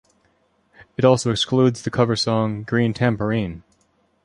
[0.97, 3.61] It also excludes the cover song "Green Tamborine".